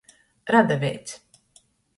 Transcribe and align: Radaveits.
Radaveits. 0.53 1.15